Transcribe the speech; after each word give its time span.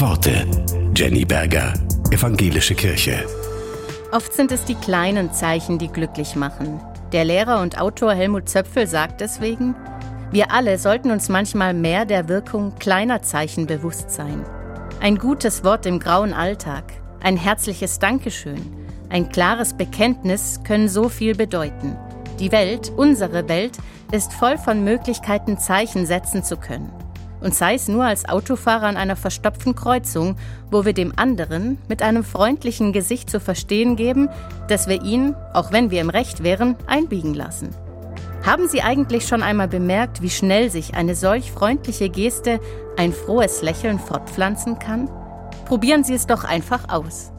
Worte. 0.00 0.46
Jenny 0.94 1.24
Berger, 1.24 1.72
Evangelische 2.10 2.74
Kirche. 2.74 3.24
Oft 4.12 4.34
sind 4.34 4.52
es 4.52 4.64
die 4.64 4.74
kleinen 4.74 5.32
Zeichen, 5.32 5.78
die 5.78 5.88
glücklich 5.88 6.36
machen. 6.36 6.80
Der 7.12 7.24
Lehrer 7.24 7.62
und 7.62 7.80
Autor 7.80 8.12
Helmut 8.12 8.46
Zöpfel 8.46 8.86
sagt 8.86 9.22
deswegen, 9.22 9.74
wir 10.32 10.52
alle 10.52 10.78
sollten 10.78 11.10
uns 11.10 11.30
manchmal 11.30 11.72
mehr 11.72 12.04
der 12.04 12.28
Wirkung 12.28 12.74
kleiner 12.78 13.22
Zeichen 13.22 13.66
bewusst 13.66 14.10
sein. 14.10 14.44
Ein 15.00 15.16
gutes 15.16 15.64
Wort 15.64 15.86
im 15.86 15.98
grauen 15.98 16.34
Alltag, 16.34 16.84
ein 17.22 17.38
herzliches 17.38 17.98
Dankeschön, 17.98 18.60
ein 19.08 19.30
klares 19.30 19.72
Bekenntnis 19.72 20.60
können 20.62 20.90
so 20.90 21.08
viel 21.08 21.34
bedeuten. 21.34 21.96
Die 22.38 22.52
Welt, 22.52 22.92
unsere 22.98 23.48
Welt, 23.48 23.78
ist 24.12 24.34
voll 24.34 24.58
von 24.58 24.84
Möglichkeiten, 24.84 25.56
Zeichen 25.58 26.04
setzen 26.04 26.44
zu 26.44 26.58
können. 26.58 26.92
Und 27.46 27.54
sei 27.54 27.74
es 27.74 27.86
nur 27.86 28.02
als 28.02 28.28
Autofahrer 28.28 28.88
an 28.88 28.96
einer 28.96 29.14
verstopften 29.14 29.76
Kreuzung, 29.76 30.34
wo 30.72 30.84
wir 30.84 30.94
dem 30.94 31.12
anderen 31.14 31.78
mit 31.88 32.02
einem 32.02 32.24
freundlichen 32.24 32.92
Gesicht 32.92 33.30
zu 33.30 33.38
verstehen 33.38 33.94
geben, 33.94 34.28
dass 34.66 34.88
wir 34.88 35.00
ihn, 35.04 35.36
auch 35.52 35.70
wenn 35.70 35.92
wir 35.92 36.00
im 36.00 36.10
Recht 36.10 36.42
wären, 36.42 36.74
einbiegen 36.88 37.34
lassen. 37.34 37.68
Haben 38.44 38.68
Sie 38.68 38.82
eigentlich 38.82 39.28
schon 39.28 39.44
einmal 39.44 39.68
bemerkt, 39.68 40.22
wie 40.22 40.30
schnell 40.30 40.72
sich 40.72 40.94
eine 40.94 41.14
solch 41.14 41.52
freundliche 41.52 42.08
Geste 42.08 42.58
ein 42.96 43.12
frohes 43.12 43.62
Lächeln 43.62 44.00
fortpflanzen 44.00 44.80
kann? 44.80 45.08
Probieren 45.66 46.02
Sie 46.02 46.14
es 46.14 46.26
doch 46.26 46.42
einfach 46.42 46.88
aus. 46.88 47.30